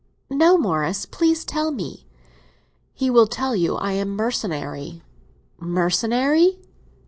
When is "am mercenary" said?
3.91-5.03